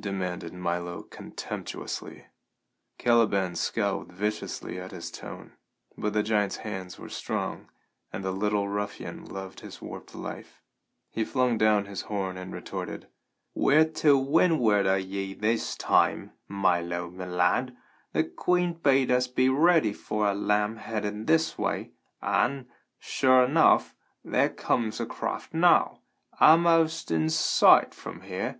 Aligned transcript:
demanded 0.00 0.52
Milo 0.52 1.04
contemptuously. 1.04 2.26
Caliban 2.98 3.54
scowled 3.54 4.12
viciously 4.12 4.80
at 4.80 4.90
his 4.90 5.08
tone, 5.08 5.52
but 5.96 6.14
the 6.14 6.24
giant's 6.24 6.56
hands 6.56 6.98
were 6.98 7.08
strong, 7.08 7.70
and 8.12 8.24
the 8.24 8.32
little 8.32 8.68
ruffian 8.68 9.24
loved 9.24 9.60
his 9.60 9.80
warped 9.80 10.16
life. 10.16 10.60
He 11.10 11.24
flung 11.24 11.58
down 11.58 11.84
his 11.84 12.00
horn 12.10 12.36
and 12.36 12.52
retorted: 12.52 13.06
"We're 13.54 13.84
to 14.02 14.18
windward 14.18 14.88
o' 14.88 14.96
ye 14.96 15.32
this 15.32 15.76
time, 15.76 16.32
Milo 16.48 17.08
me 17.08 17.26
lad. 17.26 17.76
Th' 18.16 18.34
queen 18.34 18.72
bade 18.72 19.12
us 19.12 19.28
be 19.28 19.48
ready 19.48 19.92
for 19.92 20.26
a 20.28 20.34
lamb 20.34 20.78
headed 20.78 21.28
this 21.28 21.56
way, 21.56 21.92
an', 22.20 22.66
sure 22.98 23.44
enough, 23.44 23.94
there 24.24 24.50
comes 24.50 24.98
a 24.98 25.06
craft 25.06 25.54
now, 25.54 26.00
a'most 26.40 27.12
in 27.12 27.30
sight 27.30 27.94
from 27.94 28.22
here. 28.22 28.58